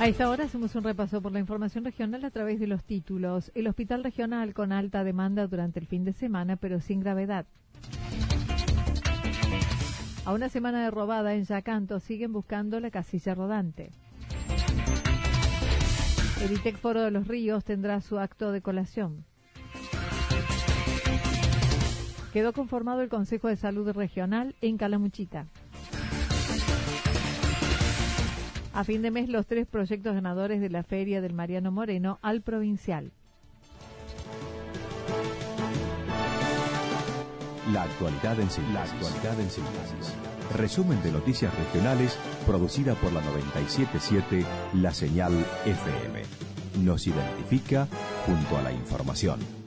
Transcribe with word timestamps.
A 0.00 0.06
esta 0.06 0.30
hora 0.30 0.44
hacemos 0.44 0.76
un 0.76 0.84
repaso 0.84 1.20
por 1.20 1.32
la 1.32 1.40
información 1.40 1.84
regional 1.84 2.24
a 2.24 2.30
través 2.30 2.60
de 2.60 2.68
los 2.68 2.84
títulos. 2.84 3.50
El 3.56 3.66
hospital 3.66 4.04
regional 4.04 4.54
con 4.54 4.70
alta 4.70 5.02
demanda 5.02 5.48
durante 5.48 5.80
el 5.80 5.88
fin 5.88 6.04
de 6.04 6.12
semana, 6.12 6.54
pero 6.54 6.80
sin 6.80 7.00
gravedad. 7.00 7.46
A 10.24 10.32
una 10.32 10.48
semana 10.50 10.84
de 10.84 10.92
robada 10.92 11.34
en 11.34 11.44
Yacanto 11.44 11.98
siguen 11.98 12.32
buscando 12.32 12.78
la 12.78 12.92
casilla 12.92 13.34
rodante. 13.34 13.90
El 16.44 16.52
ITEC 16.52 16.76
Foro 16.76 17.02
de 17.02 17.10
los 17.10 17.26
Ríos 17.26 17.64
tendrá 17.64 18.00
su 18.00 18.20
acto 18.20 18.52
de 18.52 18.62
colación. 18.62 19.24
Quedó 22.32 22.52
conformado 22.52 23.02
el 23.02 23.08
Consejo 23.08 23.48
de 23.48 23.56
Salud 23.56 23.90
Regional 23.90 24.54
en 24.60 24.76
Calamuchita. 24.76 25.46
A 28.78 28.84
fin 28.84 29.02
de 29.02 29.10
mes, 29.10 29.28
los 29.28 29.44
tres 29.44 29.66
proyectos 29.66 30.14
ganadores 30.14 30.60
de 30.60 30.70
la 30.70 30.84
Feria 30.84 31.20
del 31.20 31.32
Mariano 31.32 31.72
Moreno 31.72 32.20
al 32.22 32.42
provincial. 32.42 33.10
La 37.72 37.82
actualidad 37.82 38.38
en 38.38 38.48
síntesis. 38.48 40.14
Resumen 40.56 41.02
de 41.02 41.10
noticias 41.10 41.52
regionales 41.58 42.16
producida 42.46 42.94
por 42.94 43.12
la 43.12 43.20
977 43.20 44.46
La 44.74 44.94
Señal 44.94 45.32
FM. 45.66 46.22
Nos 46.84 47.08
identifica 47.08 47.88
junto 48.26 48.58
a 48.58 48.62
la 48.62 48.70
información. 48.70 49.57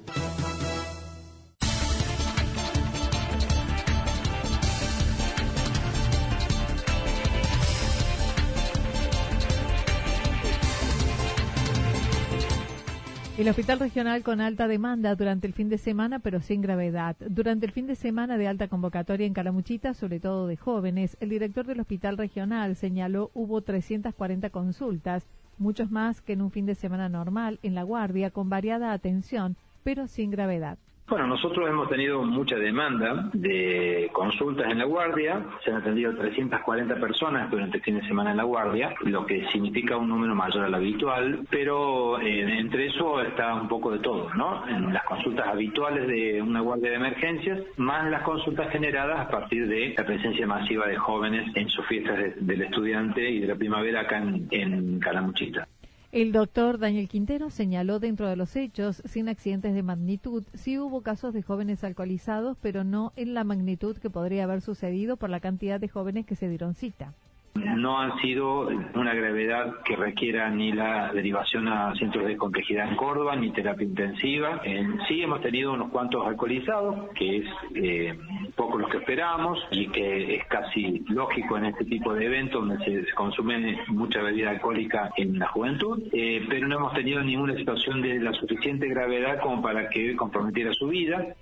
El 13.42 13.50
hospital 13.50 13.80
regional 13.80 14.22
con 14.22 14.40
alta 14.40 14.68
demanda 14.68 15.16
durante 15.16 15.48
el 15.48 15.54
fin 15.54 15.68
de 15.68 15.80
semana, 15.80 16.20
pero 16.20 16.42
sin 16.42 16.62
gravedad. 16.62 17.16
Durante 17.28 17.66
el 17.66 17.72
fin 17.72 17.88
de 17.88 17.96
semana 17.96 18.38
de 18.38 18.48
alta 18.48 18.68
convocatoria 18.68 19.26
en 19.26 19.34
Calamuchita, 19.34 19.96
sobre 19.96 20.20
todo 20.20 20.46
de 20.46 20.58
jóvenes, 20.58 21.18
el 21.22 21.30
director 21.30 21.66
del 21.66 21.80
hospital 21.80 22.20
regional 22.20 22.76
señaló 22.76 23.32
hubo 23.34 23.64
340 23.64 24.52
consultas, 24.52 25.26
muchos 25.58 25.90
más 25.90 26.22
que 26.22 26.34
en 26.34 26.44
un 26.44 26.52
fin 26.52 26.68
de 26.68 26.76
semana 26.76 27.10
normal 27.10 27.58
en 27.64 27.74
La 27.74 27.82
Guardia, 27.82 28.30
con 28.30 28.48
variada 28.48 28.94
atención, 28.94 29.56
pero 29.84 30.06
sin 30.06 30.30
gravedad. 30.30 30.78
Bueno, 31.11 31.27
nosotros 31.27 31.67
hemos 31.67 31.89
tenido 31.89 32.23
mucha 32.23 32.55
demanda 32.55 33.30
de 33.33 34.10
consultas 34.14 34.72
en 34.72 34.77
la 34.77 34.86
guardia, 34.86 35.45
se 35.61 35.70
han 35.70 35.82
atendido 35.82 36.16
340 36.16 36.95
personas 37.02 37.52
durante 37.52 37.80
el 37.80 37.83
fin 37.83 37.99
de 37.99 38.08
semana 38.08 38.32
en 38.32 38.38
la 38.38 38.44
guardia, 38.44 38.95
lo 39.02 39.26
que 39.26 39.45
significa 39.49 39.98
un 39.98 40.08
número 40.08 40.33
mayor 40.33 40.64
al 40.64 40.73
habitual, 40.73 41.45
pero 41.49 42.17
eh, 42.22 42.58
entre 42.58 42.88
eso 42.88 43.22
está 43.22 43.54
un 43.55 43.67
poco 43.67 43.92
de 43.92 43.99
todo, 43.99 44.33
¿no? 44.36 44.66
En 44.70 44.94
las 44.94 45.04
consultas 45.04 45.49
habituales 45.49 46.08
de 46.08 46.42
una 46.42 46.61
guardia 46.61 46.92
de 46.92 46.95
emergencias, 46.95 47.60
más 47.76 48.10
las 48.10 48.22
consultas 48.22 48.72
generadas 48.72 49.20
a 49.20 49.28
partir 49.28 49.67
de 49.67 49.93
la 49.98 50.05
presencia 50.05 50.48
masiva 50.48 50.88
de 50.88 50.95
jóvenes 50.95 51.54
en 51.55 51.67
sus 51.67 51.86
fiestas 51.88 52.20
de, 52.20 52.36
del 52.39 52.61
estudiante 52.61 53.30
y 53.30 53.42
de 53.42 53.48
la 53.48 53.55
primavera 53.55 53.99
acá 53.99 54.20
en, 54.20 54.48
en 54.49 54.99
Calamuchita. 55.02 55.67
El 56.11 56.33
doctor 56.33 56.77
Daniel 56.77 57.08
Quintero 57.08 57.49
señaló 57.49 57.99
dentro 57.99 58.27
de 58.27 58.36
los 58.36 58.58
hechos, 58.58 59.02
sin 59.05 59.30
accidentes 59.30 59.73
de 59.73 59.82
magnitud, 59.82 60.44
sí 60.54 60.77
hubo 60.77 61.04
casos 61.04 61.33
de 61.33 61.42
jóvenes 61.42 61.86
alcoholizados, 61.86 62.58
pero 62.61 62.83
no 62.83 63.14
en 63.16 63.33
la 63.33 63.45
magnitud 63.45 63.95
que 63.95 64.10
podría 64.10 64.44
haber 64.44 64.60
sucedido 64.60 65.16
por 65.16 65.30
la 65.30 65.39
cantidad 65.39 65.80
de 65.80 65.88
jóvenes 65.88 66.26
que 66.26 66.36
se 66.36 66.49
dieron 66.49 66.76
cita 66.76 67.14
no 67.76 67.99
han 67.99 68.17
sido 68.20 68.67
una 68.95 69.14
gravedad 69.14 69.82
que 69.83 69.95
requiera 69.95 70.49
ni 70.49 70.71
la 70.71 71.11
derivación 71.14 71.67
a 71.67 71.93
centros 71.95 72.26
de 72.26 72.37
complejidad 72.37 72.89
en 72.89 72.95
Córdoba, 72.95 73.36
ni 73.36 73.52
terapia 73.52 73.86
intensiva. 73.86 74.61
sí 75.08 75.21
hemos 75.21 75.42
tenido 75.42 75.73
unos 75.73 75.89
cuantos 75.92 76.26
alcoholizados, 76.26 77.10
que 77.15 77.37
es 77.37 77.45
eh, 77.76 78.17
poco 78.55 78.77
los 78.77 78.89
que 78.89 78.98
esperábamos 78.98 79.60
y 79.71 79.87
que 79.87 80.36
es 80.36 80.45
casi 80.48 81.04
lógico 81.08 81.58
en 81.58 81.65
este 81.65 81.86
tipo 81.86 82.14
de 82.14 82.26
eventos 82.26 82.67
donde 82.67 82.83
se, 82.86 83.11
consume 83.14 83.80
mucha 83.87 84.21
bebida 84.21 84.52
alcohólica 84.52 85.11
en 85.17 85.39
la 85.39 85.48
juventud, 85.48 86.02
eh, 86.14 86.45
pero 86.49 86.67
no 86.67 86.76
hemos 86.77 86.93
tenido 86.93 87.21
ninguna 87.21 87.55
situación 87.55 88.02
de 88.02 88.20
la 88.20 88.33
suficiente 88.33 88.87
gravedad 88.87 89.39
como 89.42 89.61
para 89.61 89.89
que 89.89 90.15
comprometiera 90.15 90.73
su 90.73 90.87
vida. 90.87 91.36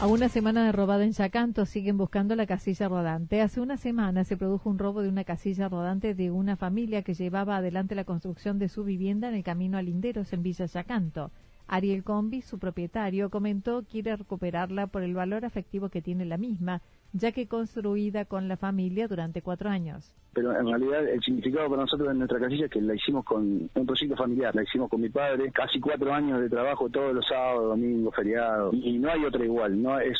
A 0.00 0.06
una 0.06 0.28
semana 0.28 0.64
de 0.64 0.70
robada 0.70 1.02
en 1.02 1.10
Yacanto 1.10 1.66
siguen 1.66 1.98
buscando 1.98 2.36
la 2.36 2.46
casilla 2.46 2.86
rodante. 2.86 3.42
Hace 3.42 3.60
una 3.60 3.76
semana 3.76 4.22
se 4.22 4.36
produjo 4.36 4.70
un 4.70 4.78
robo 4.78 5.02
de 5.02 5.08
una 5.08 5.24
casilla 5.24 5.68
rodante 5.68 6.14
de 6.14 6.30
una 6.30 6.54
familia 6.54 7.02
que 7.02 7.14
llevaba 7.14 7.56
adelante 7.56 7.96
la 7.96 8.04
construcción 8.04 8.60
de 8.60 8.68
su 8.68 8.84
vivienda 8.84 9.28
en 9.28 9.34
el 9.34 9.42
camino 9.42 9.76
a 9.76 9.82
Linderos 9.82 10.32
en 10.32 10.44
Villa 10.44 10.66
Yacanto. 10.66 11.32
Ariel 11.66 12.04
Combi, 12.04 12.42
su 12.42 12.60
propietario, 12.60 13.28
comentó 13.28 13.82
quiere 13.82 14.14
recuperarla 14.14 14.86
por 14.86 15.02
el 15.02 15.14
valor 15.14 15.44
afectivo 15.44 15.88
que 15.88 16.00
tiene 16.00 16.24
la 16.26 16.36
misma 16.38 16.80
ya 17.12 17.32
que 17.32 17.48
construida 17.48 18.24
con 18.24 18.48
la 18.48 18.56
familia 18.56 19.08
durante 19.08 19.42
cuatro 19.42 19.70
años. 19.70 20.12
Pero 20.34 20.56
en 20.56 20.68
realidad 20.68 21.08
el 21.08 21.20
significado 21.22 21.68
para 21.68 21.82
nosotros 21.82 22.10
en 22.10 22.18
nuestra 22.18 22.38
casilla 22.38 22.66
es 22.66 22.70
que 22.70 22.80
la 22.80 22.94
hicimos 22.94 23.24
con 23.24 23.68
un 23.74 23.86
proyecto 23.86 24.14
familiar, 24.16 24.54
la 24.54 24.62
hicimos 24.62 24.88
con 24.88 25.00
mi 25.00 25.08
padre, 25.08 25.50
casi 25.50 25.80
cuatro 25.80 26.12
años 26.12 26.40
de 26.40 26.48
trabajo 26.48 26.88
todos 26.88 27.14
los 27.14 27.26
sábados, 27.26 27.70
domingos, 27.70 28.14
feriados, 28.14 28.72
y 28.74 28.98
no 28.98 29.10
hay 29.10 29.24
otra 29.24 29.44
igual, 29.44 29.82
no 29.82 29.98
es, 29.98 30.18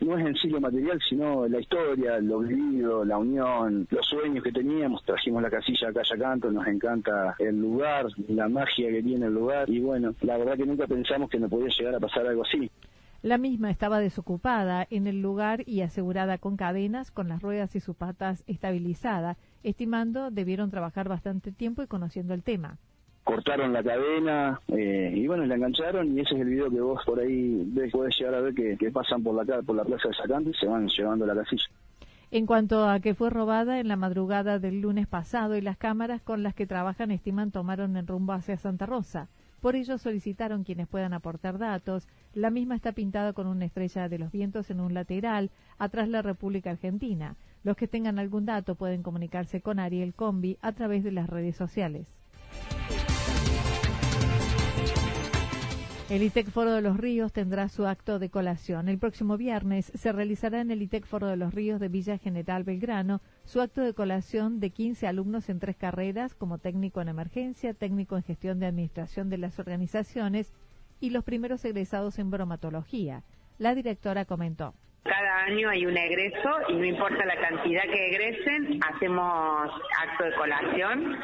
no 0.00 0.18
es 0.18 0.26
en 0.26 0.34
sí 0.36 0.48
lo 0.50 0.60
material, 0.60 1.00
sino 1.08 1.46
la 1.48 1.60
historia, 1.60 2.18
lo 2.18 2.40
vivido, 2.40 3.04
la 3.04 3.16
unión, 3.16 3.86
los 3.90 4.06
sueños 4.06 4.44
que 4.44 4.52
teníamos, 4.52 5.02
trajimos 5.04 5.42
la 5.42 5.50
casilla 5.50 5.88
acá 5.88 6.02
a 6.02 6.18
Canto, 6.18 6.50
nos 6.50 6.66
encanta 6.66 7.36
el 7.38 7.58
lugar, 7.58 8.08
la 8.28 8.48
magia 8.48 8.90
que 8.90 9.02
tiene 9.02 9.26
el 9.26 9.34
lugar, 9.34 9.70
y 9.70 9.80
bueno, 9.80 10.14
la 10.22 10.36
verdad 10.36 10.56
que 10.56 10.66
nunca 10.66 10.86
pensamos 10.86 11.30
que 11.30 11.38
nos 11.38 11.48
podía 11.48 11.68
llegar 11.68 11.94
a 11.94 12.00
pasar 12.00 12.26
algo 12.26 12.42
así. 12.42 12.70
La 13.26 13.38
misma 13.38 13.72
estaba 13.72 13.98
desocupada 13.98 14.86
en 14.88 15.08
el 15.08 15.20
lugar 15.20 15.64
y 15.66 15.80
asegurada 15.80 16.38
con 16.38 16.56
cadenas, 16.56 17.10
con 17.10 17.28
las 17.28 17.42
ruedas 17.42 17.74
y 17.74 17.80
sus 17.80 17.96
patas 17.96 18.44
estabilizadas, 18.46 19.36
estimando 19.64 20.30
debieron 20.30 20.70
trabajar 20.70 21.08
bastante 21.08 21.50
tiempo 21.50 21.82
y 21.82 21.88
conociendo 21.88 22.34
el 22.34 22.44
tema. 22.44 22.78
Cortaron 23.24 23.72
la 23.72 23.82
cadena 23.82 24.60
eh, 24.68 25.12
y 25.12 25.26
bueno, 25.26 25.44
la 25.44 25.56
engancharon 25.56 26.16
y 26.16 26.20
ese 26.20 26.36
es 26.36 26.40
el 26.42 26.50
video 26.50 26.70
que 26.70 26.80
vos 26.80 27.02
por 27.04 27.18
ahí 27.18 27.64
ves, 27.66 27.90
podés 27.90 28.16
llegar 28.16 28.36
a 28.36 28.40
ver 28.42 28.54
que, 28.54 28.92
pasan 28.92 29.24
por 29.24 29.34
la, 29.34 29.60
por 29.60 29.74
la 29.74 29.84
plaza 29.84 30.06
de 30.06 30.14
Sacante 30.14 30.50
y 30.50 30.54
se 30.54 30.66
van 30.66 30.86
llevando 30.86 31.26
la 31.26 31.34
casilla. 31.34 31.66
En 32.30 32.46
cuanto 32.46 32.88
a 32.88 33.00
que 33.00 33.14
fue 33.14 33.30
robada 33.30 33.80
en 33.80 33.88
la 33.88 33.96
madrugada 33.96 34.60
del 34.60 34.80
lunes 34.80 35.08
pasado 35.08 35.56
y 35.56 35.62
las 35.62 35.76
cámaras 35.76 36.22
con 36.22 36.44
las 36.44 36.54
que 36.54 36.68
trabajan 36.68 37.10
estiman 37.10 37.50
tomaron 37.50 37.96
el 37.96 38.06
rumbo 38.06 38.34
hacia 38.34 38.56
Santa 38.56 38.86
Rosa. 38.86 39.26
Por 39.66 39.74
ello 39.74 39.98
solicitaron 39.98 40.62
quienes 40.62 40.86
puedan 40.86 41.12
aportar 41.12 41.58
datos. 41.58 42.06
La 42.34 42.50
misma 42.50 42.76
está 42.76 42.92
pintada 42.92 43.32
con 43.32 43.48
una 43.48 43.64
estrella 43.64 44.08
de 44.08 44.16
los 44.16 44.30
vientos 44.30 44.70
en 44.70 44.78
un 44.78 44.94
lateral, 44.94 45.50
atrás 45.76 46.08
la 46.08 46.22
República 46.22 46.70
Argentina. 46.70 47.34
Los 47.64 47.76
que 47.76 47.88
tengan 47.88 48.20
algún 48.20 48.46
dato 48.46 48.76
pueden 48.76 49.02
comunicarse 49.02 49.62
con 49.62 49.80
Ariel 49.80 50.14
Combi 50.14 50.56
a 50.62 50.70
través 50.70 51.02
de 51.02 51.10
las 51.10 51.28
redes 51.28 51.56
sociales. 51.56 52.06
El 56.08 56.22
ITEC 56.22 56.50
Foro 56.50 56.72
de 56.72 56.82
los 56.82 56.96
Ríos 56.96 57.32
tendrá 57.32 57.68
su 57.68 57.84
acto 57.84 58.20
de 58.20 58.30
colación. 58.30 58.88
El 58.88 58.96
próximo 58.96 59.36
viernes 59.36 59.90
se 59.92 60.12
realizará 60.12 60.60
en 60.60 60.70
el 60.70 60.80
ITEC 60.80 61.04
Foro 61.04 61.26
de 61.26 61.36
los 61.36 61.52
Ríos 61.52 61.80
de 61.80 61.88
Villa 61.88 62.16
General 62.16 62.62
Belgrano 62.62 63.20
su 63.44 63.60
acto 63.60 63.80
de 63.80 63.92
colación 63.92 64.60
de 64.60 64.70
15 64.70 65.08
alumnos 65.08 65.48
en 65.48 65.58
tres 65.58 65.74
carreras 65.74 66.36
como 66.36 66.58
técnico 66.58 67.00
en 67.00 67.08
emergencia, 67.08 67.74
técnico 67.74 68.16
en 68.16 68.22
gestión 68.22 68.60
de 68.60 68.66
administración 68.66 69.30
de 69.30 69.38
las 69.38 69.58
organizaciones 69.58 70.52
y 71.00 71.10
los 71.10 71.24
primeros 71.24 71.64
egresados 71.64 72.20
en 72.20 72.30
bromatología. 72.30 73.24
La 73.58 73.74
directora 73.74 74.26
comentó. 74.26 74.74
Cada 75.08 75.44
año 75.44 75.68
hay 75.68 75.86
un 75.86 75.96
egreso 75.96 76.50
y 76.68 76.74
no 76.74 76.84
importa 76.84 77.24
la 77.24 77.36
cantidad 77.36 77.82
que 77.84 78.08
egresen, 78.08 78.80
hacemos 78.82 79.70
acto 80.02 80.24
de 80.24 80.32
colación. 80.34 81.18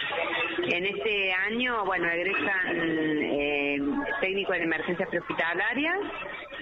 En 0.69 0.87
este 0.87 1.32
año, 1.32 1.84
bueno, 1.84 2.08
egresan 2.08 2.76
eh, 2.76 3.79
técnico 4.20 4.55
en 4.55 4.62
emergencias 4.62 5.08
prehospitalarias, 5.08 5.99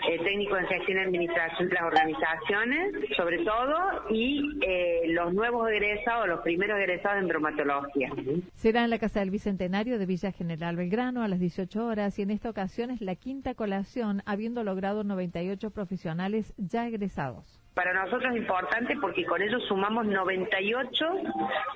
eh, 0.08 0.19
técnico 0.25 0.56
en 0.56 0.67
gestión 0.67 0.99
y 0.99 1.00
administración 1.02 1.69
de 1.69 1.75
las 1.75 1.85
organizaciones, 1.85 2.94
sobre 3.17 3.44
todo, 3.44 3.76
y 4.11 4.58
eh, 4.67 5.02
los 5.08 5.32
nuevos 5.35 5.69
egresados, 5.70 6.29
los 6.29 6.41
primeros 6.41 6.79
egresados 6.79 7.23
en 7.23 7.29
bromatología. 7.29 8.11
Será 8.55 8.85
en 8.85 8.91
la 8.91 8.99
Casa 8.99 9.20
del 9.20 9.31
Bicentenario 9.31 9.99
de 9.99 10.06
Villa 10.06 10.32
General 10.32 10.76
Belgrano 10.76 11.23
a 11.23 11.29
las 11.29 11.41
18 11.41 11.87
horas 11.87 12.19
y 12.19 12.23
en 12.23 12.31
esta 12.31 12.50
ocasión 12.50 12.91
es 12.91 13.00
la 13.00 13.14
quinta 13.14 13.55
colación, 13.55 14.23
habiendo 14.26 14.64
logrado 14.64 15.05
98 15.05 15.70
profesionales 15.70 16.55
ya 16.56 16.87
egresados. 16.87 17.61
Para 17.75 17.94
nosotros 17.94 18.32
es 18.32 18.38
importante 18.38 18.96
porque 19.00 19.25
con 19.25 19.40
ellos 19.40 19.62
sumamos 19.69 20.05
98, 20.05 21.05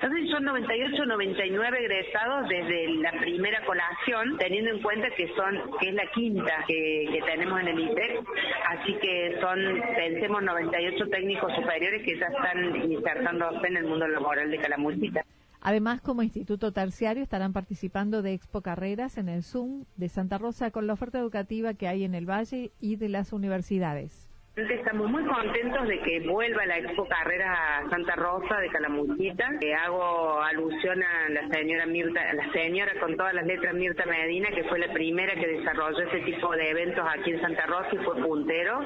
no 0.01 0.09
sé 0.09 0.21
si 0.21 0.29
son 0.29 0.43
98 0.43 1.01
o 1.01 1.05
99 1.05 1.79
egresados 1.79 2.49
desde 2.49 2.89
la 2.95 3.11
primera 3.13 3.63
colación, 3.65 4.37
teniendo 4.37 4.71
en 4.71 4.81
cuenta 4.81 5.09
que 5.11 5.27
son 5.35 5.57
que 5.79 5.89
es 5.89 5.95
la 5.95 6.05
quinta 6.11 6.63
que, 6.67 7.07
que 7.11 7.21
tenemos 7.21 7.61
en 7.61 7.67
el 7.69 7.79
ITEC, 7.79 8.19
así 8.67 8.93
que 8.95 9.37
son, 9.39 9.57
pensemos, 9.95 10.43
98 10.43 11.07
técnicos 11.09 11.53
superiores 11.55 12.03
que 12.03 12.19
ya 12.19 12.27
están 12.27 12.91
insertándose 12.91 13.67
en 13.67 13.77
el 13.77 13.85
mundo 13.85 14.07
laboral 14.07 14.51
de 14.51 14.57
Calamuchita. 14.57 15.25
Además, 15.61 16.01
como 16.01 16.21
instituto 16.21 16.73
terciario, 16.73 17.23
estarán 17.23 17.53
participando 17.53 18.21
de 18.21 18.33
Expo 18.33 18.61
Carreras 18.61 19.17
en 19.17 19.29
el 19.29 19.43
Zoom 19.43 19.85
de 19.95 20.09
Santa 20.09 20.37
Rosa 20.37 20.69
con 20.71 20.85
la 20.85 20.93
oferta 20.93 21.17
educativa 21.17 21.73
que 21.73 21.87
hay 21.87 22.03
en 22.03 22.13
el 22.13 22.29
Valle 22.29 22.71
y 22.79 22.97
de 22.97 23.09
las 23.09 23.33
universidades. 23.33 24.29
Estamos 24.55 25.11
muy 25.11 25.25
contentos 25.25 25.85
de 25.85 25.99
que 25.99 26.21
vuelva 26.21 26.65
la 26.65 26.77
Expo 26.77 27.05
Carrera 27.09 27.79
a 27.79 27.89
Santa 27.89 28.15
Rosa 28.15 28.55
de 28.61 28.69
Calamuchita. 28.69 29.51
Eh, 29.59 29.73
hago 29.73 30.41
alusión 30.41 31.03
a 31.03 31.27
la 31.27 31.49
señora 31.49 31.85
Mirta, 31.85 32.21
la 32.33 32.49
señora 32.53 32.93
con 33.01 33.17
todas 33.17 33.33
las 33.33 33.45
letras 33.45 33.73
Mirta 33.73 34.05
Medina, 34.05 34.47
que 34.55 34.63
fue 34.63 34.79
la 34.79 34.93
primera 34.93 35.33
que 35.35 35.45
desarrolló 35.45 35.99
ese 36.07 36.21
tipo 36.21 36.53
de 36.53 36.69
eventos 36.69 37.05
aquí 37.05 37.31
en 37.31 37.41
Santa 37.41 37.65
Rosa 37.65 37.89
y 37.91 37.97
fue 37.97 38.15
puntero. 38.23 38.79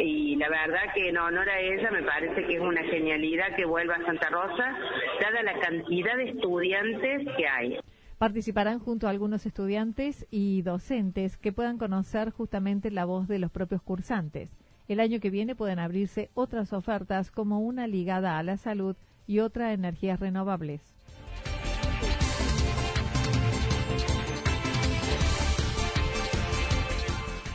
Y 0.00 0.36
la 0.36 0.50
verdad 0.50 0.92
que 0.94 1.08
en 1.08 1.16
honor 1.16 1.48
a 1.48 1.60
ella 1.60 1.90
me 1.90 2.02
parece 2.02 2.44
que 2.44 2.56
es 2.56 2.60
una 2.60 2.82
genialidad 2.82 3.56
que 3.56 3.64
vuelva 3.64 3.94
a 3.94 4.04
Santa 4.04 4.28
Rosa, 4.28 4.76
dada 5.18 5.42
la 5.44 5.60
cantidad 5.60 6.14
de 6.18 6.24
estudiantes 6.24 7.26
que 7.38 7.48
hay. 7.48 7.80
Participarán 8.18 8.80
junto 8.80 9.06
a 9.06 9.10
algunos 9.10 9.46
estudiantes 9.46 10.26
y 10.30 10.60
docentes 10.60 11.38
que 11.38 11.52
puedan 11.52 11.78
conocer 11.78 12.28
justamente 12.30 12.90
la 12.90 13.06
voz 13.06 13.28
de 13.28 13.38
los 13.38 13.50
propios 13.50 13.80
cursantes. 13.80 14.63
El 14.86 15.00
año 15.00 15.18
que 15.18 15.30
viene 15.30 15.54
pueden 15.54 15.78
abrirse 15.78 16.30
otras 16.34 16.74
ofertas 16.74 17.30
como 17.30 17.60
una 17.60 17.86
ligada 17.86 18.38
a 18.38 18.42
la 18.42 18.58
salud 18.58 18.96
y 19.26 19.38
otra 19.38 19.68
a 19.68 19.72
energías 19.72 20.20
renovables. 20.20 20.82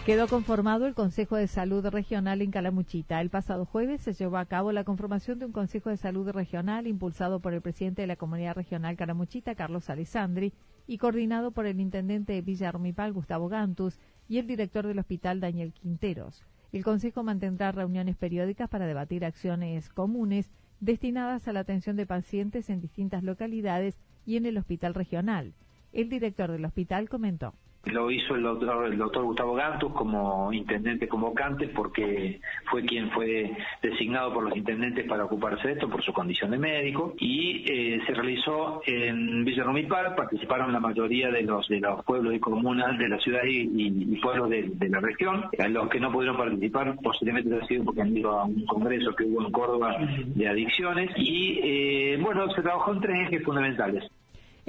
Quedó 0.08 0.28
conformado 0.28 0.88
el 0.88 0.96
Consejo 0.96 1.36
de 1.36 1.46
Salud 1.46 1.86
Regional 1.86 2.42
en 2.42 2.50
Calamuchita. 2.50 3.22
El 3.22 3.30
pasado 3.30 3.66
jueves 3.66 4.02
se 4.02 4.14
llevó 4.14 4.38
a 4.38 4.46
cabo 4.46 4.72
la 4.72 4.84
conformación 4.84 5.38
de 5.38 5.46
un 5.46 5.52
Consejo 5.52 5.92
de 5.92 5.98
Salud 5.98 6.28
Regional 6.32 6.88
impulsado 6.88 7.42
por 7.42 7.54
el 7.54 7.62
presidente 7.62 8.02
de 8.02 8.08
la 8.08 8.16
Comunidad 8.16 8.56
Regional 8.56 8.98
Calamuchita, 8.98 9.54
Carlos 9.54 9.88
Alessandri, 9.88 10.52
y 10.88 10.98
coordinado 10.98 11.52
por 11.52 11.68
el 11.68 11.80
intendente 11.80 12.34
de 12.34 12.42
Villa 12.42 12.72
Romipal, 12.72 13.14
Gustavo 13.14 13.50
Gantus, 13.50 14.00
y 14.28 14.40
el 14.40 14.48
director 14.48 14.88
del 14.88 14.98
hospital, 14.98 15.42
Daniel 15.42 15.74
Quinteros. 15.74 16.44
El 16.72 16.84
Consejo 16.84 17.24
mantendrá 17.24 17.72
reuniones 17.72 18.16
periódicas 18.16 18.70
para 18.70 18.86
debatir 18.86 19.26
acciones 19.26 19.90
comunes 19.90 20.52
destinadas 20.80 21.48
a 21.48 21.54
la 21.54 21.62
atención 21.62 21.96
de 21.96 22.06
pacientes 22.06 22.70
en 22.70 22.80
distintas 22.80 23.24
localidades 23.24 23.98
y 24.26 24.38
en 24.38 24.46
el 24.46 24.58
hospital 24.58 24.94
regional. 24.94 25.54
El 25.94 26.10
director 26.10 26.52
del 26.52 26.66
hospital 26.66 27.10
comentó. 27.10 27.56
Lo 27.86 28.12
hizo 28.12 28.36
el 28.36 28.44
doctor, 28.44 28.86
el 28.86 28.98
doctor 28.98 29.24
Gustavo 29.24 29.54
Gantus 29.56 29.94
como 29.94 30.52
intendente 30.52 31.08
convocante 31.08 31.70
porque 31.70 32.42
fue 32.70 32.84
quien 32.84 33.10
fue 33.12 33.56
designado 33.82 34.34
por 34.34 34.44
los 34.44 34.56
intendentes 34.56 35.08
para 35.08 35.24
ocuparse 35.24 35.70
de 35.70 35.74
esto 35.76 35.90
por 35.90 36.04
su 36.04 36.12
condición 36.12 36.52
de 36.52 36.58
médico 36.58 37.14
y 37.18 37.64
eh, 37.72 38.02
se 38.06 38.14
realizó 38.14 38.82
en 38.86 39.46
Villa 39.46 39.64
Rumipal, 39.64 40.14
participaron 40.14 40.74
la 40.74 40.82
mayoría 40.82 41.32
de 41.32 41.44
los 41.44 41.68
de 41.70 41.80
los 41.80 42.04
pueblos 42.04 42.34
y 42.34 42.40
comunas 42.40 42.98
de 42.98 43.08
la 43.08 43.18
ciudad 43.20 43.42
y, 43.46 44.20
pueblos 44.22 44.50
de, 44.50 44.90
la 44.90 45.00
región. 45.00 45.46
los 45.70 45.90
que 45.90 46.00
no 46.02 46.12
pudieron 46.12 46.38
participar 46.38 46.96
posiblemente 47.02 47.56
ha 47.56 47.66
sido 47.66 47.86
porque 47.86 48.02
han 48.02 48.16
ido 48.16 48.38
a 48.38 48.44
un 48.44 48.66
congreso 48.66 49.16
que 49.16 49.24
hubo 49.24 49.42
en 49.46 49.52
Córdoba 49.52 49.96
de 50.26 50.48
adicciones 50.48 51.12
y 51.16 51.60
eh, 51.64 52.20
bueno, 52.22 52.50
se 52.52 52.62
trabajó 52.62 52.94
en 52.94 53.02
tres 53.02 53.28
ejes 53.28 53.44
fundamentales. 53.44 54.04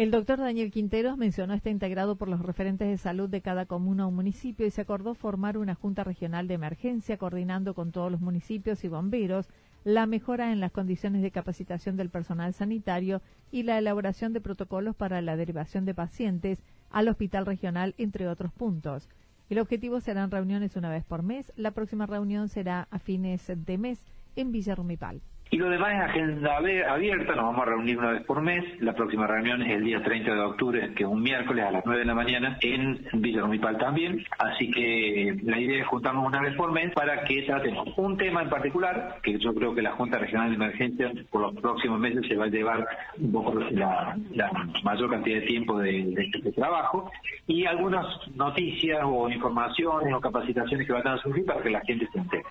El 0.01 0.11
doctor 0.11 0.39
Daniel 0.39 0.71
Quinteros 0.71 1.19
mencionó 1.19 1.53
está 1.53 1.69
integrado 1.69 2.17
por 2.17 2.27
los 2.27 2.41
referentes 2.41 2.89
de 2.89 2.97
salud 2.97 3.29
de 3.29 3.43
cada 3.43 3.67
comuna 3.67 4.07
o 4.07 4.11
municipio 4.11 4.65
y 4.65 4.71
se 4.71 4.81
acordó 4.81 5.13
formar 5.13 5.59
una 5.59 5.75
junta 5.75 6.05
regional 6.05 6.49
de 6.49 6.55
emergencia 6.55 7.19
coordinando 7.19 7.75
con 7.75 7.93
todos 7.93 8.11
los 8.11 8.23
municipios 8.23 8.83
y 8.83 8.89
bomberos 8.89 9.51
la 9.85 10.07
mejora 10.07 10.53
en 10.53 10.61
las 10.61 10.73
condiciones 10.73 11.21
de 11.21 11.31
capacitación 11.31 11.99
del 11.99 12.09
personal 12.09 12.55
sanitario 12.55 13.21
y 13.53 13.65
la 13.65 13.77
elaboración 13.77 14.33
de 14.33 14.41
protocolos 14.41 14.97
para 14.97 15.21
la 15.21 15.37
derivación 15.37 15.85
de 15.85 15.93
pacientes 15.93 16.63
al 16.89 17.09
hospital 17.09 17.45
regional, 17.45 17.95
entre 17.99 18.27
otros 18.27 18.55
puntos. 18.55 19.07
El 19.51 19.59
objetivo 19.59 20.01
serán 20.01 20.31
reuniones 20.31 20.77
una 20.77 20.89
vez 20.89 21.05
por 21.05 21.23
mes. 21.23 21.53
La 21.57 21.73
próxima 21.73 22.07
reunión 22.07 22.49
será 22.49 22.89
a 22.91 23.01
fines 23.01 23.53
de 23.55 23.77
mes 23.77 24.03
en 24.35 24.51
Villa 24.51 24.75
Rumipal. 24.75 25.21
Y 25.53 25.57
lo 25.57 25.69
demás 25.69 25.95
es 25.95 26.01
agenda 26.01 26.57
abierta, 26.57 27.35
nos 27.35 27.47
vamos 27.47 27.63
a 27.63 27.71
reunir 27.71 27.99
una 27.99 28.13
vez 28.13 28.23
por 28.23 28.41
mes. 28.41 28.65
La 28.81 28.93
próxima 28.93 29.27
reunión 29.27 29.61
es 29.63 29.71
el 29.73 29.83
día 29.83 30.01
30 30.01 30.33
de 30.33 30.41
octubre, 30.43 30.95
que 30.95 31.03
es 31.03 31.09
un 31.09 31.21
miércoles 31.21 31.65
a 31.65 31.73
las 31.73 31.85
9 31.85 31.99
de 31.99 32.07
la 32.07 32.15
mañana, 32.15 32.57
en 32.61 33.05
Villa 33.15 33.41
Romipal 33.41 33.77
también. 33.77 34.25
Así 34.39 34.71
que 34.71 35.37
la 35.43 35.59
idea 35.59 35.81
es 35.81 35.89
juntarnos 35.89 36.25
una 36.25 36.41
vez 36.41 36.55
por 36.55 36.71
mes 36.71 36.93
para 36.95 37.25
que 37.25 37.43
tratemos 37.43 37.89
un 37.97 38.17
tema 38.17 38.43
en 38.43 38.49
particular, 38.49 39.17
que 39.25 39.41
yo 39.41 39.53
creo 39.53 39.75
que 39.75 39.83
la 39.83 39.91
Junta 39.91 40.19
Regional 40.19 40.51
de 40.51 40.55
Emergencia 40.55 41.11
por 41.31 41.41
los 41.41 41.55
próximos 41.57 41.99
meses 41.99 42.29
se 42.29 42.37
va 42.37 42.45
a 42.45 42.49
llevar 42.49 42.87
un 43.19 43.33
poco 43.33 43.53
la, 43.55 44.17
mayor 44.85 45.11
cantidad 45.11 45.41
de 45.41 45.47
tiempo 45.47 45.81
de, 45.81 46.31
de, 46.43 46.53
trabajo, 46.53 47.11
y 47.49 47.67
algunas 47.67 48.07
noticias 48.37 49.01
o 49.05 49.29
informaciones 49.29 50.15
o 50.15 50.21
capacitaciones 50.21 50.87
que 50.87 50.93
van 50.93 51.09
a 51.09 51.19
surgir 51.19 51.45
para 51.45 51.61
que 51.61 51.71
la 51.71 51.81
gente 51.81 52.07
se 52.13 52.19
entere. 52.21 52.45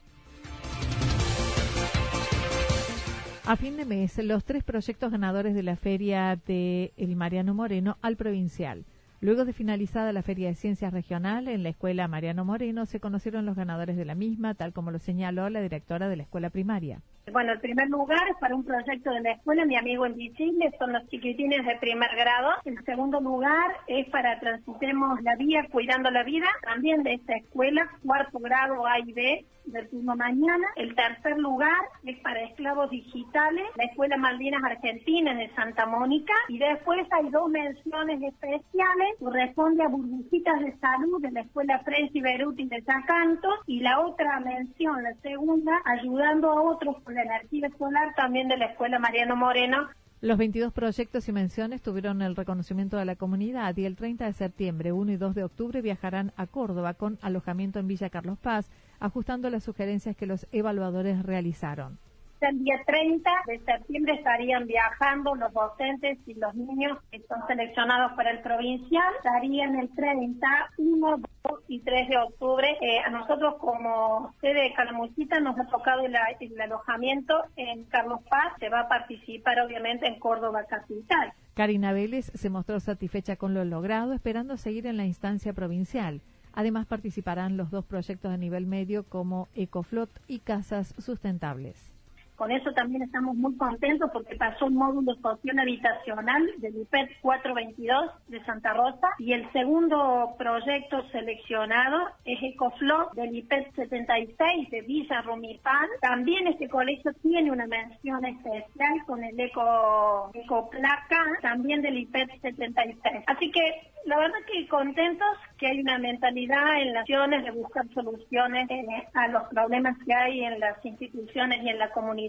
A 3.50 3.56
fin 3.56 3.78
de 3.78 3.84
mes, 3.84 4.16
los 4.20 4.46
tres 4.46 4.64
proyectos 4.64 5.12
ganadores 5.12 5.56
de 5.56 5.64
la 5.64 5.76
feria 5.76 6.40
de 6.46 6.94
El 6.98 7.16
Mariano 7.16 7.56
Moreno 7.56 7.98
al 8.04 8.16
provincial. 8.16 8.86
Luego 9.22 9.44
de 9.44 9.54
finalizada 9.54 10.14
la 10.14 10.22
Feria 10.22 10.50
de 10.50 10.54
Ciencias 10.54 10.94
Regional 10.94 11.48
en 11.48 11.64
la 11.64 11.70
Escuela 11.70 12.08
Mariano 12.08 12.46
Moreno, 12.46 12.86
se 12.86 13.00
conocieron 13.00 13.48
los 13.48 13.56
ganadores 13.56 13.98
de 13.98 14.06
la 14.06 14.14
misma, 14.14 14.54
tal 14.54 14.72
como 14.72 14.92
lo 14.92 15.00
señaló 15.00 15.50
la 15.50 15.62
directora 15.62 16.10
de 16.10 16.18
la 16.18 16.22
escuela 16.22 16.52
primaria. 16.52 17.02
Bueno, 17.32 17.54
el 17.54 17.60
primer 17.60 17.90
lugar 17.90 18.28
es 18.30 18.38
para 18.38 18.56
un 18.56 18.64
proyecto 18.64 19.12
de 19.12 19.22
la 19.22 19.32
escuela, 19.32 19.66
mi 19.66 19.76
amigo 19.76 20.06
invisible, 20.06 20.72
son 20.80 20.94
los 20.94 21.08
chiquitines 21.10 21.66
de 21.66 21.76
primer 21.78 22.10
grado. 22.16 22.52
El 22.66 22.84
segundo 22.86 23.20
lugar 23.20 23.72
es 23.88 24.08
para 24.10 24.40
Transitemos 24.40 25.22
la 25.22 25.36
Vía, 25.36 25.68
Cuidando 25.72 26.10
la 26.10 26.24
Vida, 26.24 26.48
también 26.64 27.04
de 27.04 27.14
esta 27.14 27.36
escuela, 27.36 27.88
cuarto 28.04 28.40
grado 28.40 28.86
A 28.86 29.00
y 29.00 29.14
B 29.14 29.46
del 29.72 29.90
turno 29.90 30.16
mañana. 30.16 30.68
El 30.76 30.96
tercer 30.96 31.38
lugar 31.38 31.78
es 32.04 32.20
para 32.20 32.42
esclavos 32.42 32.90
digitales, 32.90 33.66
la 33.76 33.86
Escuela 33.86 34.18
Malvinas 34.18 34.64
Argentinas 34.64 35.38
de 35.38 35.50
Santa 35.56 35.86
Mónica. 35.86 36.34
Y 36.48 36.58
después 36.58 37.08
hay 37.12 37.30
dos 37.30 37.50
menciones 37.50 38.22
especiales, 38.22 39.16
corresponde 39.20 39.84
a 39.84 39.88
burbujitas 39.88 40.60
de 40.62 40.76
salud 40.78 41.22
de 41.22 41.32
la 41.32 41.42
Escuela 41.42 41.80
Frenzy 41.80 42.22
Beruti 42.22 42.66
de 42.66 42.84
Chacanto 42.84 43.50
y 43.68 43.82
la 43.82 44.00
otra 44.00 44.40
mención, 44.40 45.04
la 45.04 45.14
segunda, 45.22 45.82
ayudando 45.86 46.52
a 46.52 46.62
otros 46.62 47.02
con 47.04 47.18
energía 47.22 47.68
escolar 47.68 48.14
también 48.16 48.48
de 48.48 48.58
la 48.58 48.66
Escuela 48.66 49.00
Mariano 49.00 49.36
Moreno 49.36 49.90
los 50.22 50.38
22 50.38 50.74
proyectos 50.74 51.30
y 51.30 51.32
menciones 51.32 51.82
tuvieron 51.82 52.22
el 52.22 52.36
reconocimiento 52.36 52.98
de 52.98 53.06
la 53.06 53.16
comunidad 53.16 53.78
y 53.78 53.86
el 53.86 53.96
30 53.96 54.26
de 54.26 54.34
septiembre, 54.34 54.92
1 54.92 55.14
y 55.14 55.16
2 55.16 55.34
de 55.34 55.46
octubre 55.46 55.82
viajarán 55.82 56.34
a 56.36 56.46
Córdoba 56.46 56.94
con 56.94 57.18
alojamiento 57.22 57.80
en 57.80 57.88
Villa 57.88 58.10
Carlos 58.10 58.38
Paz, 58.38 58.70
ajustando 59.00 59.50
las 59.50 59.64
sugerencias 59.64 60.18
que 60.18 60.26
los 60.26 60.46
evaluadores 60.52 61.24
realizaron. 61.24 62.00
El 62.42 62.64
día 62.64 62.82
30 62.86 63.30
de 63.48 63.60
septiembre 63.60 64.14
estarían 64.14 64.66
viajando 64.66 65.36
los 65.36 65.52
docentes 65.52 66.18
y 66.26 66.36
los 66.36 66.56
niños 66.56 66.98
que 67.12 67.22
son 67.28 67.46
seleccionados 67.48 68.14
para 68.14 68.32
el 68.32 68.40
provincial. 68.40 69.14
Estarían 69.18 69.78
el 69.78 69.90
30, 69.94 70.48
1, 70.78 71.18
2 71.18 71.60
y 71.68 71.80
3 71.82 72.08
de 72.08 72.18
octubre. 72.18 72.78
Eh, 72.80 73.00
a 73.06 73.10
nosotros 73.10 73.56
como 73.60 74.34
sede 74.40 74.64
de 74.64 74.74
Calamuchita 74.74 75.42
nos 75.42 75.60
ha 75.60 75.66
tocado 75.66 76.06
el, 76.06 76.16
el 76.40 76.62
alojamiento 76.62 77.44
en 77.58 77.84
Carlos 77.86 78.22
Paz. 78.30 78.54
Se 78.60 78.70
va 78.70 78.82
a 78.82 78.88
participar 78.88 79.60
obviamente 79.60 80.08
en 80.08 80.18
Córdoba 80.18 80.64
Capital. 80.64 81.34
Karina 81.56 81.92
Vélez 81.92 82.32
se 82.34 82.50
mostró 82.50 82.80
satisfecha 82.80 83.36
con 83.36 83.54
lo 83.54 83.66
logrado, 83.66 84.14
esperando 84.14 84.56
seguir 84.56 84.88
en 84.88 84.96
la 84.96 85.06
instancia 85.06 85.52
provincial. 85.52 86.22
Además 86.54 86.86
participarán 86.86 87.58
los 87.58 87.70
dos 87.70 87.84
proyectos 87.84 88.32
a 88.32 88.38
nivel 88.38 88.66
medio 88.66 89.04
como 89.04 89.50
Ecoflot 89.56 90.10
y 90.28 90.40
Casas 90.40 90.96
Sustentables. 90.98 91.99
Con 92.40 92.52
eso 92.52 92.72
también 92.72 93.02
estamos 93.02 93.36
muy 93.36 93.58
contentos 93.58 94.10
porque 94.14 94.38
pasó 94.38 94.68
un 94.68 94.76
módulo 94.76 95.14
social 95.16 95.60
habitacional 95.60 96.50
del 96.60 96.74
IPET 96.78 97.20
422 97.22 98.12
de 98.30 98.42
Santa 98.46 98.72
Rosa 98.72 99.10
y 99.18 99.34
el 99.34 99.52
segundo 99.52 100.36
proyecto 100.38 101.06
seleccionado 101.12 101.98
es 102.24 102.42
Ecoflow 102.42 103.14
del 103.14 103.36
IPET 103.36 103.76
76 103.76 104.70
de 104.70 104.82
Villa 104.84 105.22
Romipán. 105.22 105.90
También 106.00 106.48
este 106.48 106.70
colegio 106.70 107.12
tiene 107.22 107.52
una 107.52 107.68
mención 107.68 108.24
especial 108.24 109.04
con 109.06 109.22
el 109.22 109.38
Eco 109.38 110.32
Ecoplaca, 110.34 111.22
también 111.42 111.82
del 111.82 111.98
IPET 111.98 112.40
76. 112.40 113.24
Así 113.28 113.52
que 113.52 113.82
la 114.06 114.18
verdad 114.18 114.38
que 114.52 114.68
contentos 114.68 115.28
que 115.58 115.68
hay 115.68 115.82
una 115.82 115.98
mentalidad 115.98 116.82
en 116.82 116.94
las 116.94 117.02
naciones 117.02 117.44
de 117.44 117.52
buscar 117.52 117.86
soluciones 117.94 118.70
eh, 118.72 119.08
a 119.14 119.28
los 119.28 119.44
problemas 119.50 119.98
que 120.06 120.14
hay 120.14 120.44
en 120.46 120.60
las 120.60 120.84
instituciones 120.86 121.62
y 121.64 121.70
en 121.70 121.80
la 121.80 121.92
comunidad. 121.92 122.29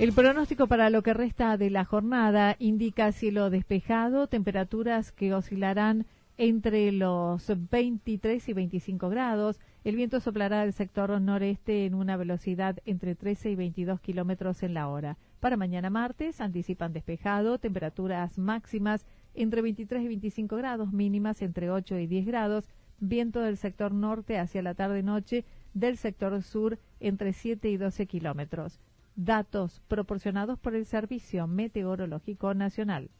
El 0.00 0.14
pronóstico 0.14 0.66
para 0.66 0.88
lo 0.88 1.02
que 1.02 1.12
resta 1.12 1.58
de 1.58 1.68
la 1.68 1.84
jornada 1.84 2.56
indica 2.58 3.12
cielo 3.12 3.50
despejado, 3.50 4.28
temperaturas 4.28 5.12
que 5.12 5.34
oscilarán 5.34 6.06
entre 6.38 6.90
los 6.90 7.52
23 7.70 8.48
y 8.48 8.52
25 8.54 9.10
grados. 9.10 9.60
El 9.84 9.96
viento 9.96 10.20
soplará 10.20 10.62
del 10.62 10.72
sector 10.72 11.20
noreste 11.20 11.84
en 11.84 11.94
una 11.94 12.16
velocidad 12.16 12.78
entre 12.86 13.14
13 13.14 13.50
y 13.50 13.56
22 13.56 14.00
kilómetros 14.00 14.62
en 14.62 14.72
la 14.72 14.88
hora. 14.88 15.18
Para 15.38 15.58
mañana 15.58 15.90
martes 15.90 16.40
anticipan 16.40 16.94
despejado, 16.94 17.58
temperaturas 17.58 18.38
máximas 18.38 19.04
entre 19.34 19.60
23 19.60 20.02
y 20.02 20.08
25 20.08 20.56
grados, 20.56 20.94
mínimas 20.94 21.42
entre 21.42 21.70
8 21.70 21.98
y 21.98 22.06
10 22.06 22.24
grados, 22.24 22.64
viento 23.00 23.42
del 23.42 23.58
sector 23.58 23.92
norte 23.92 24.38
hacia 24.38 24.62
la 24.62 24.72
tarde-noche, 24.72 25.44
del 25.74 25.96
sector 25.96 26.42
sur 26.42 26.78
entre 27.00 27.32
7 27.32 27.68
y 27.68 27.76
12 27.76 28.06
kilómetros 28.06 28.80
datos 29.24 29.82
proporcionados 29.88 30.58
por 30.58 30.74
el 30.74 30.86
Servicio 30.86 31.46
Meteorológico 31.46 32.54
Nacional. 32.54 33.10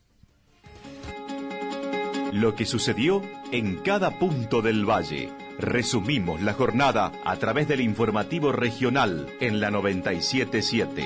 Lo 2.33 2.55
que 2.55 2.65
sucedió 2.65 3.23
en 3.51 3.77
cada 3.79 4.19
punto 4.19 4.63
del 4.63 4.89
valle. 4.89 5.31
Resumimos 5.59 6.41
la 6.41 6.55
jornada 6.55 7.13
a 7.25 7.37
través 7.37 7.69
del 7.69 7.81
informativo 7.81 8.53
regional 8.53 9.27
en 9.41 9.61
la 9.61 9.71
977. 9.71 11.05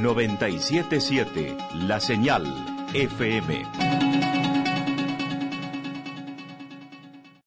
977, 0.00 1.56
la 1.86 2.00
señal 2.00 2.44
FM. 2.94 3.91